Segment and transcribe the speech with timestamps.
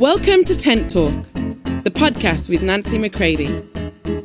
[0.00, 3.46] Welcome to Tent Talk, the podcast with Nancy McCready,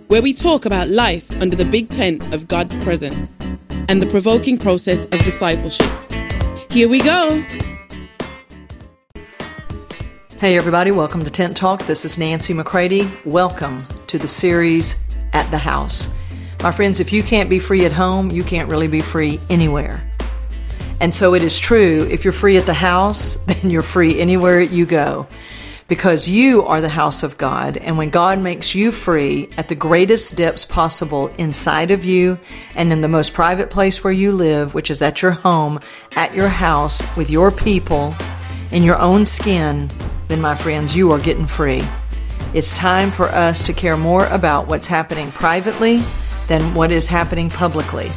[0.07, 3.33] where we talk about life under the big tent of God's presence
[3.87, 5.89] and the provoking process of discipleship.
[6.69, 7.41] Here we go.
[10.39, 11.85] Hey, everybody, welcome to Tent Talk.
[11.85, 13.09] This is Nancy McCready.
[13.23, 14.97] Welcome to the series
[15.31, 16.09] At the House.
[16.61, 20.05] My friends, if you can't be free at home, you can't really be free anywhere.
[20.99, 24.59] And so it is true, if you're free at the house, then you're free anywhere
[24.59, 25.29] you go
[25.91, 27.75] because you are the house of God.
[27.75, 32.39] And when God makes you free at the greatest depths possible inside of you
[32.75, 35.81] and in the most private place where you live, which is at your home,
[36.13, 38.15] at your house, with your people,
[38.71, 39.91] in your own skin,
[40.29, 41.83] then my friends, you are getting free.
[42.53, 45.97] It's time for us to care more about what's happening privately
[46.47, 48.09] than what is happening publicly.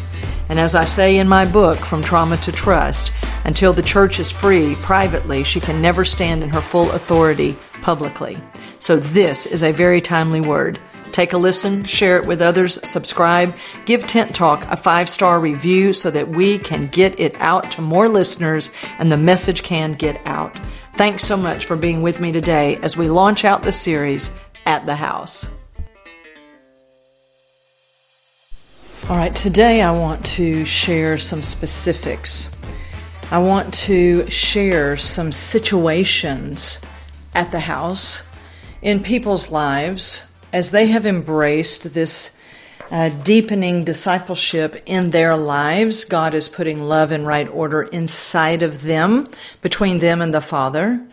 [0.49, 3.13] And as I say in my book, From Trauma to Trust,
[3.45, 8.39] until the church is free privately, she can never stand in her full authority publicly.
[8.79, 10.79] So this is a very timely word.
[11.13, 13.57] Take a listen, share it with others, subscribe,
[13.87, 17.83] give Tent Talk a five star review so that we can get it out to
[17.83, 20.59] more listeners and the message can get out.
[20.95, 24.33] Thanks so much for being with me today as we launch out the series
[24.67, 25.51] at the house.
[29.07, 32.51] All right, today I want to share some specifics.
[33.31, 36.81] I want to share some situations
[37.35, 38.27] at the house
[38.81, 42.39] in people's lives as they have embraced this
[42.91, 46.07] uh, deepening discipleship in their lives.
[46.07, 49.27] God is putting love and right order inside of them,
[49.61, 51.07] between them and the Father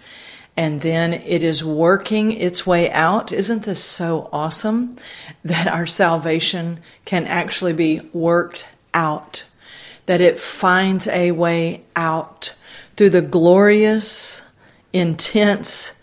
[0.58, 3.32] and then it is working its way out.
[3.32, 4.98] Isn't this so awesome
[5.44, 9.46] that our salvation can actually be worked out?
[10.08, 12.54] That it finds a way out
[12.98, 14.42] through the glorious,
[14.92, 15.94] intense,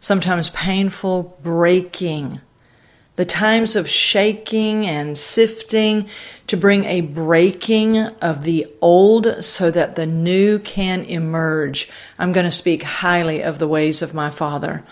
[0.00, 2.40] sometimes painful breaking
[3.18, 6.08] the times of shaking and sifting
[6.46, 11.90] to bring a breaking of the old so that the new can emerge.
[12.16, 14.84] I'm going to speak highly of the ways of my Father.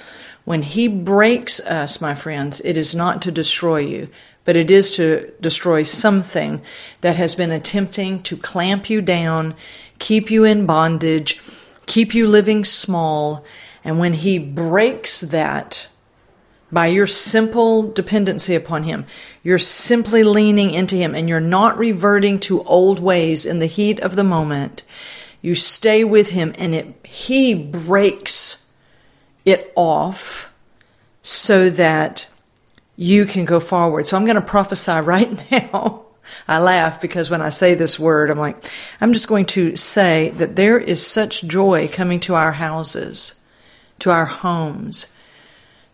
[0.44, 4.08] When He breaks us, my friends, it is not to destroy you,
[4.44, 6.62] but it is to destroy something
[7.02, 9.54] that has been attempting to clamp you down,
[10.00, 11.40] keep you in bondage,
[11.86, 13.44] keep you living small.
[13.84, 15.86] And when He breaks that,
[16.70, 19.06] by your simple dependency upon Him.
[19.42, 24.00] You're simply leaning into Him and you're not reverting to old ways in the heat
[24.00, 24.82] of the moment.
[25.40, 28.66] You stay with Him and it, He breaks
[29.44, 30.52] it off
[31.22, 32.28] so that
[32.96, 34.06] you can go forward.
[34.06, 36.02] So I'm going to prophesy right now.
[36.48, 38.64] I laugh because when I say this word, I'm like,
[39.00, 43.36] I'm just going to say that there is such joy coming to our houses,
[44.00, 45.06] to our homes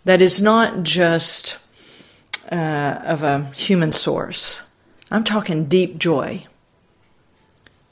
[0.04, 1.58] that is not just
[2.50, 4.64] uh, of a human source.
[5.10, 6.46] I'm talking deep joy.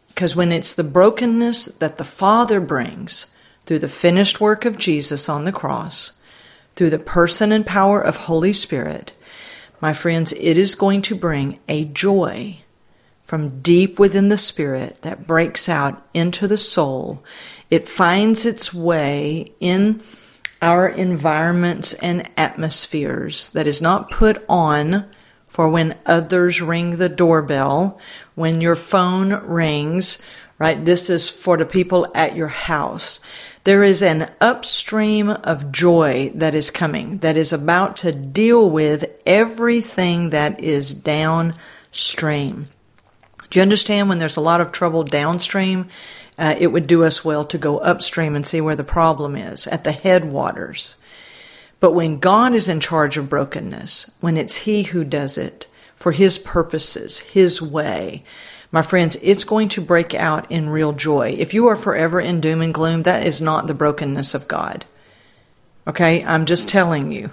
[0.09, 3.35] Because when it's the brokenness that the Father brings
[3.65, 6.19] through the finished work of Jesus on the cross,
[6.77, 9.13] through the person and power of Holy Spirit,
[9.81, 12.59] my friends, it is going to bring a joy
[13.23, 17.25] from deep within the spirit that breaks out into the soul.
[17.71, 20.03] It finds its way in
[20.63, 25.07] our environments and atmospheres that is not put on
[25.47, 27.99] for when others ring the doorbell,
[28.35, 30.23] when your phone rings,
[30.59, 30.85] right?
[30.85, 33.21] This is for the people at your house.
[33.65, 39.05] There is an upstream of joy that is coming, that is about to deal with
[39.27, 42.69] everything that is downstream.
[43.51, 45.89] Do you understand when there's a lot of trouble downstream?
[46.41, 49.67] Uh, it would do us well to go upstream and see where the problem is
[49.67, 50.97] at the headwaters.
[51.81, 56.13] But when God is in charge of brokenness, when it's He who does it for
[56.13, 58.25] His purposes, His way,
[58.73, 61.35] my friends, it's going to break out in real joy.
[61.37, 64.87] If you are forever in doom and gloom, that is not the brokenness of God.
[65.87, 67.33] Okay, I'm just telling you.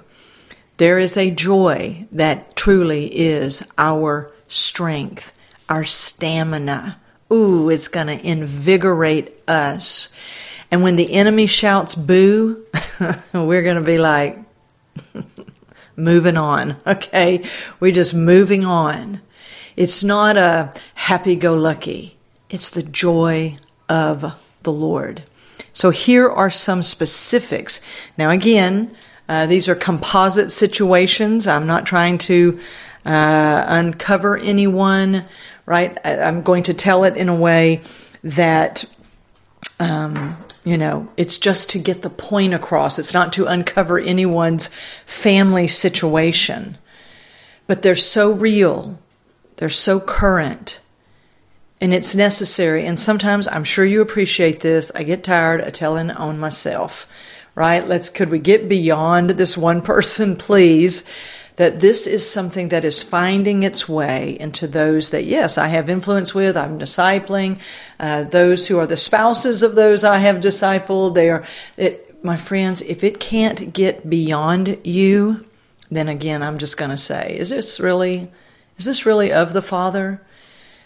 [0.77, 5.33] There is a joy that truly is our strength,
[5.69, 7.00] our stamina
[7.31, 10.12] ooh, it's going to invigorate us.
[10.71, 12.65] And when the enemy shouts boo,
[13.33, 14.39] we're going to be like,
[15.95, 16.77] moving on.
[16.88, 17.44] Okay.
[17.79, 19.21] We're just moving on.
[19.75, 22.18] It's not a happy go lucky.
[22.50, 23.57] It's the joy
[23.89, 24.33] of
[24.63, 25.24] the Lord.
[25.74, 27.81] So here are some specifics.
[28.18, 28.95] Now, again,
[29.29, 31.45] uh, these are composite situations.
[31.45, 32.59] I'm not trying to
[33.06, 35.25] uh, uncover anyone
[35.67, 35.99] right?
[36.03, 37.81] I'm going to tell it in a way
[38.23, 38.85] that,
[39.79, 42.97] um, you know, it's just to get the point across.
[42.97, 44.69] It's not to uncover anyone's
[45.05, 46.77] family situation.
[47.67, 48.97] But they're so real,
[49.57, 50.79] they're so current,
[51.81, 52.85] and it's necessary.
[52.85, 54.89] And sometimes I'm sure you appreciate this.
[54.95, 57.09] I get tired of telling on myself,
[57.55, 57.85] right?
[57.85, 61.03] Let's, could we get beyond this one person, please?
[61.57, 65.89] That this is something that is finding its way into those that, yes, I have
[65.89, 67.59] influence with, I'm discipling,
[68.00, 71.15] uh, those who are the spouses of those I have discipled.
[71.15, 71.44] They are,
[71.75, 75.45] it, my friends, if it can't get beyond you,
[75.89, 78.31] then again, I'm just going to say, is this really,
[78.77, 80.21] is this really of the Father?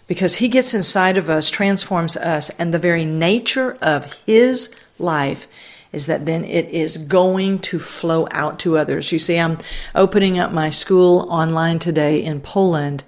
[0.07, 5.49] Because He gets inside of us, transforms us, and the very nature of His life
[5.91, 9.11] is that then it is going to flow out to others.
[9.11, 9.57] You see, I'm
[9.93, 13.03] opening up my school online today in Poland.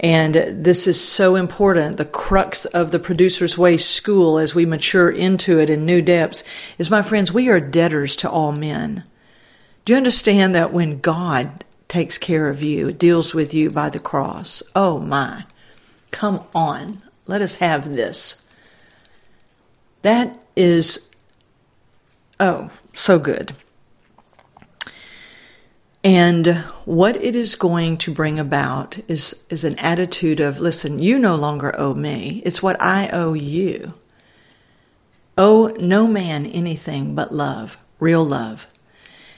[0.00, 1.96] And this is so important.
[1.96, 6.44] The crux of the Producer's Way school, as we mature into it in new depths,
[6.78, 9.04] is my friends, we are debtors to all men.
[9.84, 13.98] Do you understand that when God takes care of you, deals with you by the
[13.98, 14.62] cross?
[14.74, 15.44] Oh my.
[16.10, 17.02] Come on.
[17.26, 18.46] Let us have this.
[20.02, 21.10] That is
[22.40, 23.54] Oh, so good.
[26.02, 26.46] And
[26.84, 31.34] what it is going to bring about is, is an attitude of listen, you no
[31.34, 33.94] longer owe me, it's what I owe you.
[35.38, 38.66] Owe no man anything but love, real love.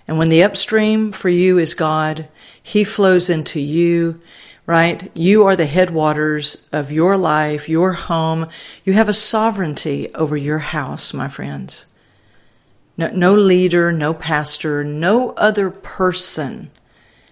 [0.08, 2.28] And when the upstream for you is God,
[2.60, 4.20] He flows into you,
[4.66, 5.10] right?
[5.14, 8.48] You are the headwaters of your life, your home.
[8.84, 11.86] You have a sovereignty over your house, my friends.
[12.96, 16.70] No, no leader, no pastor, no other person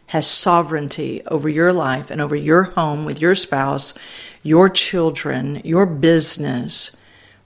[0.06, 3.94] has sovereignty over your life and over your home with your spouse,
[4.43, 6.96] your children, your business,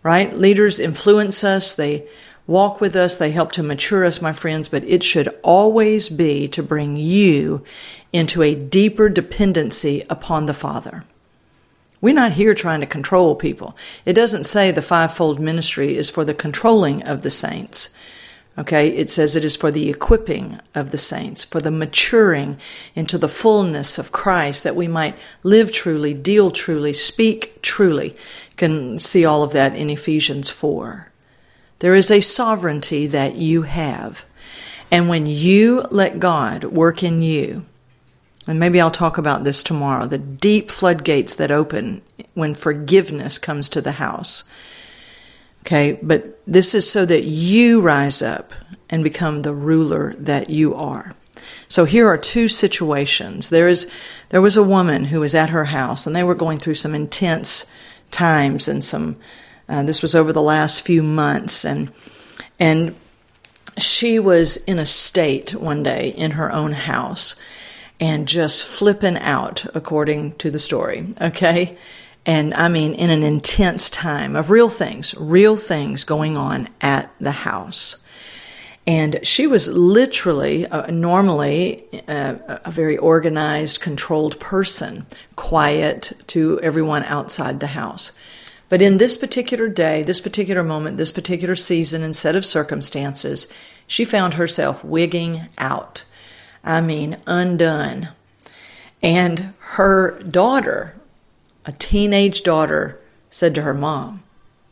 [0.02, 0.36] right?
[0.36, 2.08] Leaders influence us, they
[2.46, 6.48] walk with us, they help to mature us, my friends, but it should always be
[6.48, 7.62] to bring you
[8.12, 11.04] into a deeper dependency upon the Father.
[12.00, 13.76] We're not here trying to control people.
[14.04, 17.90] It doesn't say the fivefold ministry is for the controlling of the saints.
[18.56, 22.58] Okay, it says it is for the equipping of the saints, for the maturing
[22.96, 28.08] into the fullness of Christ, that we might live truly, deal truly, speak truly.
[28.10, 31.08] You can see all of that in Ephesians 4.
[31.78, 34.24] There is a sovereignty that you have.
[34.90, 37.64] And when you let God work in you,
[38.48, 42.02] and maybe I'll talk about this tomorrow, the deep floodgates that open
[42.34, 44.44] when forgiveness comes to the house
[45.68, 48.54] Okay, but this is so that you rise up
[48.88, 51.14] and become the ruler that you are.
[51.68, 53.50] So here are two situations.
[53.50, 53.90] There is
[54.30, 56.94] there was a woman who was at her house and they were going through some
[56.94, 57.66] intense
[58.10, 59.16] times and some
[59.68, 61.92] uh, this was over the last few months and
[62.58, 62.94] and
[63.76, 67.36] she was in a state one day in her own house
[68.00, 71.76] and just flipping out according to the story okay
[72.28, 77.10] and I mean in an intense time of real things, real things going on at
[77.18, 78.04] the house.
[78.86, 85.06] And she was literally, uh, normally, uh, a very organized, controlled person,
[85.36, 88.12] quiet to everyone outside the house.
[88.68, 93.48] But in this particular day, this particular moment, this particular season and set of circumstances,
[93.86, 96.04] she found herself wigging out.
[96.64, 98.08] I mean, undone.
[99.02, 100.98] And her daughter
[101.68, 102.98] a teenage daughter
[103.28, 104.22] said to her mom,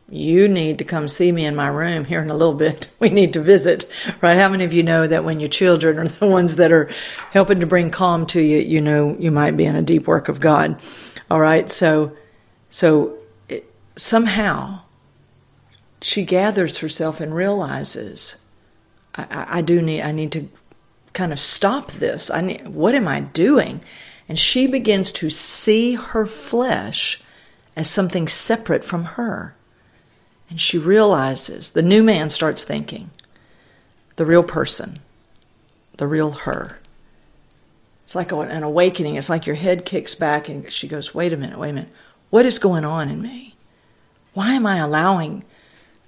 [0.09, 2.89] you need to come see me in my room here in a little bit.
[2.99, 3.85] We need to visit,
[4.23, 4.39] right?
[4.39, 6.91] How many of you know that when your children are the ones that are
[7.33, 10.31] helping to bring calm to you, you know you might be in a deep work
[10.31, 10.81] of God.
[11.31, 12.17] All right, so
[12.71, 13.19] so
[13.51, 14.81] it, somehow
[16.01, 18.37] she gathers herself and realizes,
[19.15, 20.49] I, I, I do need I need to
[21.17, 22.31] kind of stop this.
[22.31, 23.81] I need, what am I doing?
[24.29, 27.21] and she begins to see her flesh
[27.77, 29.55] as something separate from her.
[30.49, 33.11] And she realizes the new man starts thinking
[34.17, 34.99] the real person,
[35.99, 36.79] the real her.
[38.05, 39.17] It's like an awakening.
[39.17, 41.93] It's like your head kicks back and she goes, Wait a minute, wait a minute.
[42.31, 43.57] What is going on in me?
[44.33, 45.45] Why am I allowing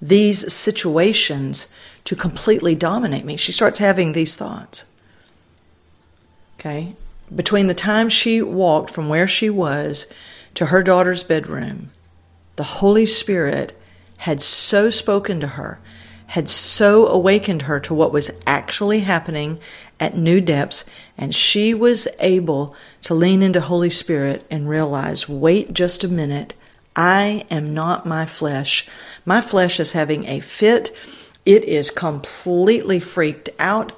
[0.00, 1.66] these situations
[2.04, 3.36] to completely dominate me?
[3.36, 4.86] She starts having these thoughts.
[6.58, 6.94] Okay?
[7.34, 10.06] between the time she walked from where she was
[10.54, 11.90] to her daughter's bedroom,
[12.56, 13.78] the Holy Spirit
[14.18, 15.78] had so spoken to her,
[16.28, 19.58] had so awakened her to what was actually happening
[20.00, 25.72] at new depths, and she was able to lean into Holy Spirit and realize wait
[25.72, 26.54] just a minute,
[26.96, 28.88] I am not my flesh.
[29.24, 30.90] My flesh is having a fit.
[31.46, 33.92] It is completely freaked out,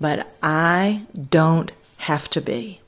[0.00, 1.72] but I don't
[2.10, 2.80] have to be.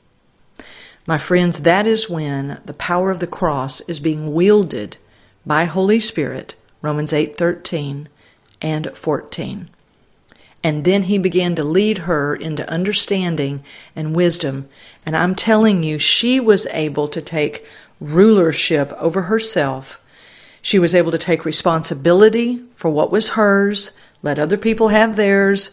[1.06, 4.96] My friends, that is when the power of the cross is being wielded
[5.44, 8.08] by Holy Spirit, Romans 8:13
[8.60, 9.68] and 14.
[10.64, 13.62] And then he began to lead her into understanding
[13.94, 14.68] and wisdom.
[15.04, 17.64] And I'm telling you, she was able to take
[18.00, 20.00] rulership over herself.
[20.60, 23.92] She was able to take responsibility for what was hers,
[24.24, 25.70] let other people have theirs,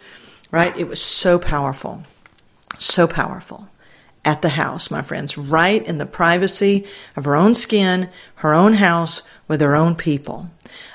[0.51, 0.77] right?
[0.77, 2.03] It was so powerful.
[2.77, 3.69] So powerful
[4.25, 8.75] at the house, my friends, right in the privacy of her own skin, her own
[8.75, 10.49] house, with her own people.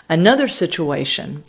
[0.08, 1.44] Another situation,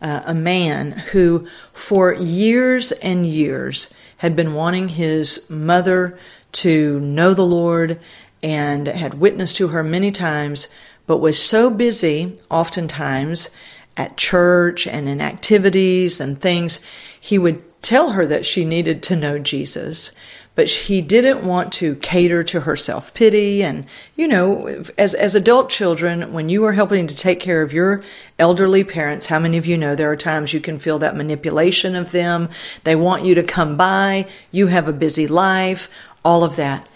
[0.00, 6.18] uh, a man who for years and years had been wanting his mother
[6.52, 8.00] to know the Lord
[8.42, 10.68] and had witnessed to her many times,
[11.06, 13.50] but was so busy, oftentimes,
[13.96, 16.80] at church and in activities and things,
[17.20, 20.12] he would tell her that she needed to know Jesus,
[20.54, 23.62] but he didn't want to cater to her self pity.
[23.62, 27.72] And, you know, as, as adult children, when you are helping to take care of
[27.72, 28.02] your
[28.38, 31.94] elderly parents, how many of you know there are times you can feel that manipulation
[31.94, 32.48] of them?
[32.82, 35.90] They want you to come by, you have a busy life,
[36.24, 36.88] all of that.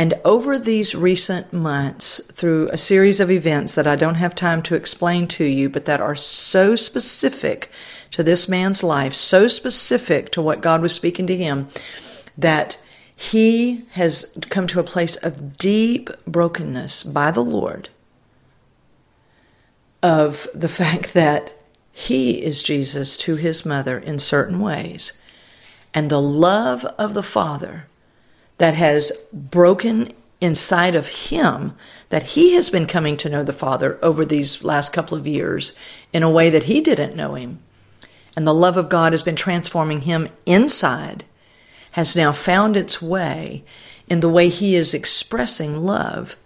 [0.00, 4.62] And over these recent months, through a series of events that I don't have time
[4.62, 7.70] to explain to you, but that are so specific
[8.12, 11.68] to this man's life, so specific to what God was speaking to him,
[12.38, 12.78] that
[13.14, 17.90] he has come to a place of deep brokenness by the Lord
[20.02, 21.52] of the fact that
[21.92, 25.12] he is Jesus to his mother in certain ways.
[25.92, 27.84] And the love of the Father
[28.60, 31.72] that has broken inside of him,
[32.10, 35.74] that he has been coming to know the Father over these last couple of years
[36.12, 37.58] in a way that he didn't know him.
[38.36, 41.24] And the love of God has been transforming him inside
[41.92, 43.64] has now found its way
[44.08, 46.36] in the way he is expressing love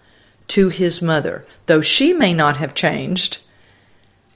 [0.47, 1.45] to his mother.
[1.67, 3.41] Though she may not have changed,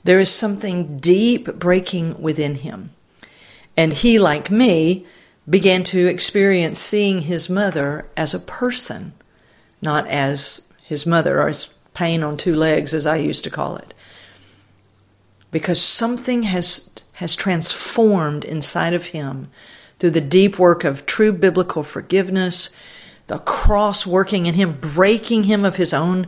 [0.03, 2.91] there is something deep breaking within him.
[3.77, 5.07] And he, like me,
[5.49, 9.13] began to experience seeing his mother as a person,
[9.81, 13.77] not as his mother, or as pain on two legs, as I used to call
[13.77, 13.95] it.
[15.51, 19.49] Because something has, has transformed inside of him
[19.99, 22.71] through the deep work of true biblical forgiveness,
[23.27, 26.27] the cross working in him, breaking him of his own,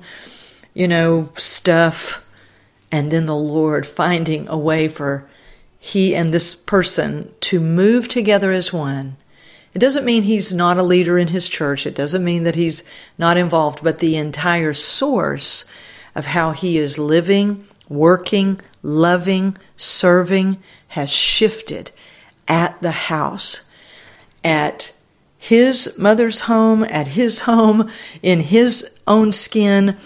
[0.74, 2.26] you know, stuff,
[2.90, 5.28] and then the Lord finding a way for
[5.82, 9.16] he and this person to move together as one.
[9.72, 11.86] It doesn't mean he's not a leader in his church.
[11.86, 12.84] It doesn't mean that he's
[13.16, 15.64] not involved, but the entire source
[16.14, 20.58] of how he is living, working, loving, serving
[20.88, 21.92] has shifted
[22.46, 23.62] at the house,
[24.44, 24.92] at
[25.38, 27.90] his mother's home, at his home,
[28.22, 29.96] in his own skin.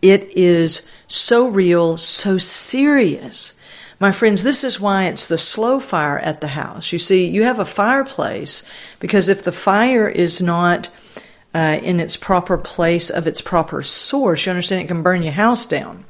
[0.00, 3.54] It is so real, so serious.
[4.04, 6.92] My friends, this is why it's the slow fire at the house.
[6.92, 8.62] You see, you have a fireplace
[9.00, 10.90] because if the fire is not
[11.54, 15.32] uh, in its proper place of its proper source, you understand it can burn your
[15.32, 16.04] house down.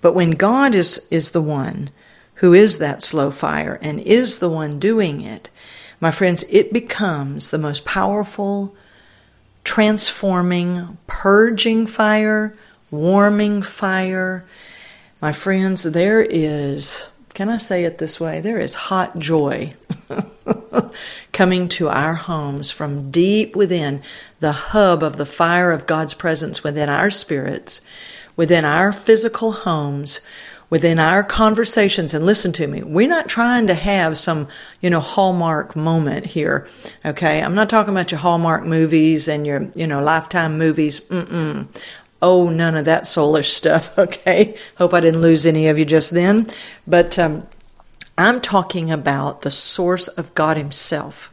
[0.00, 1.90] But when God is, is the one
[2.42, 5.50] who is that slow fire and is the one doing it,
[6.00, 8.74] my friends, it becomes the most powerful,
[9.62, 12.56] transforming, purging fire,
[12.90, 14.44] warming fire.
[15.22, 18.40] My friends, there is, can I say it this way?
[18.40, 19.74] There is hot joy
[21.32, 24.02] coming to our homes from deep within
[24.40, 27.82] the hub of the fire of God's presence within our spirits,
[28.34, 30.22] within our physical homes
[30.72, 34.48] within our conversations and listen to me we're not trying to have some
[34.80, 36.66] you know hallmark moment here
[37.04, 41.66] okay i'm not talking about your hallmark movies and your you know lifetime movies Mm-mm.
[42.22, 44.56] Oh none of that soulish stuff okay?
[44.78, 46.46] Hope i didn't lose any of you just then.
[46.86, 47.46] But um,
[48.16, 51.30] i'm talking about the source of god himself.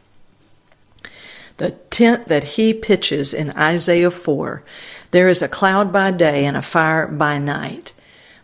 [1.56, 4.62] The tent that he pitches in isaiah 4
[5.10, 7.92] there is a cloud by day and a fire by night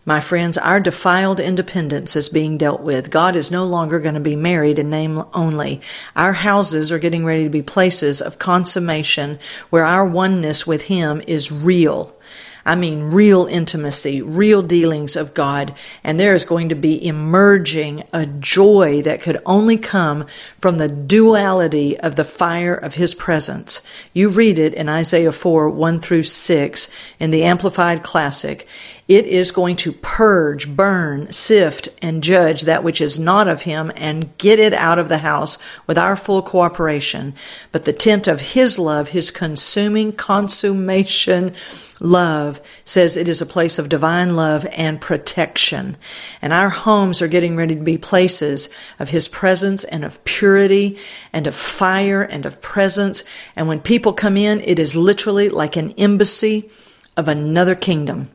[0.07, 3.11] my friends, our defiled independence is being dealt with.
[3.11, 5.81] God is no longer going to be married in name only.
[6.15, 9.37] Our houses are getting ready to be places of consummation
[9.69, 12.17] where our oneness with Him is real.
[12.65, 15.73] I mean, real intimacy, real dealings of God.
[16.03, 20.25] And there is going to be emerging a joy that could only come
[20.59, 23.81] from the duality of the fire of His presence.
[24.13, 28.67] You read it in Isaiah 4 1 through 6 in the Amplified Classic.
[29.07, 33.89] It is going to purge, burn, sift, and judge that which is not of Him
[33.95, 37.33] and get it out of the house with our full cooperation.
[37.71, 41.53] But the tent of His love, His consuming consummation,
[41.99, 45.97] love says it is a place of divine love and protection.
[46.41, 50.99] And our homes are getting ready to be places of His presence and of purity
[51.31, 53.23] and of fire and of presence.
[53.55, 56.69] And when people come in, it is literally like an embassy
[57.15, 58.29] of another kingdom.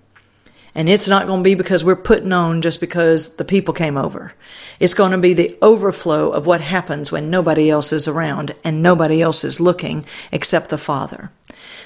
[0.75, 3.99] And it's not going to be because we're putting on just because the people came
[3.99, 4.33] over.
[4.81, 8.83] It's going to be the overflow of what happens when nobody else is around and
[8.83, 11.31] nobody else is looking except the Father.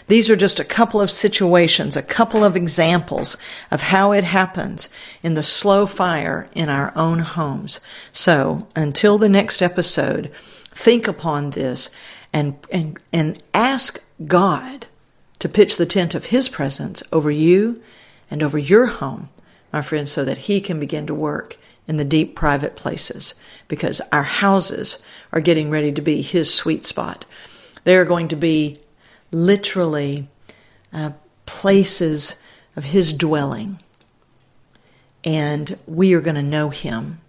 [0.08, 3.36] These are just a couple of situations, a couple of examples
[3.72, 4.88] of how it happens
[5.20, 7.80] in the slow fire in our own homes.
[8.12, 10.30] So until the next episode,
[10.66, 11.90] think upon this
[12.32, 14.86] and, and, and ask God
[15.40, 17.82] to pitch the tent of His presence over you
[18.30, 19.28] and over your home,
[19.72, 21.56] my friends, so that He can begin to work
[21.88, 23.34] in the deep private places
[23.68, 25.02] because our houses
[25.32, 27.24] are getting ready to be His sweet spot.
[27.84, 28.76] They are going to be
[29.30, 30.28] literally
[30.92, 31.12] uh,
[31.46, 32.42] places
[32.74, 33.78] of His dwelling.
[35.24, 37.20] And we are going to know Him.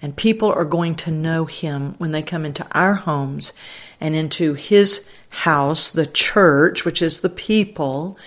[0.00, 3.52] And people are going to know Him when they come into our homes
[4.00, 8.18] and into His house, the church, which is the people,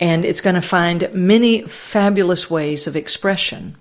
[0.00, 3.76] and it's going to find many fabulous ways of expression.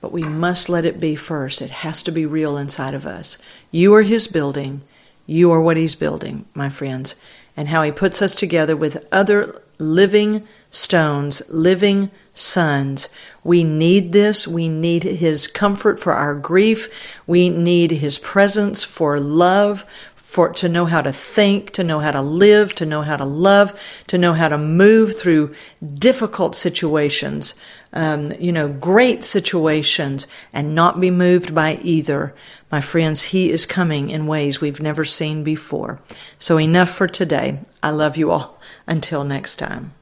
[0.00, 1.62] But we must let it be first.
[1.62, 3.38] It has to be real inside of us.
[3.70, 4.82] You are His building.
[5.26, 7.16] You are what He's building, my friends.
[7.56, 13.08] And how He puts us together with other living stones, living sons.
[13.42, 14.46] We need this.
[14.46, 17.20] We need His comfort for our grief.
[17.26, 19.86] We need His presence for love,
[20.34, 23.24] for to know how to think, to know how to live, to know how to
[23.24, 23.72] love,
[24.08, 25.54] to know how to move through
[25.94, 27.54] difficult situations,
[27.92, 32.34] um, you know, great situations, and not be moved by either.
[32.68, 36.00] My friends, He is coming in ways we've never seen before.
[36.40, 37.60] So enough for today.
[37.80, 38.60] I love you all.
[38.88, 39.92] Until next time.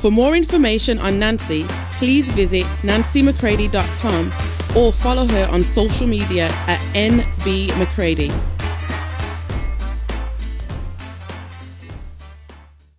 [0.00, 1.64] For more information on Nancy,
[1.98, 4.32] please visit nancymccready.com
[4.74, 8.32] or follow her on social media at NB McCready.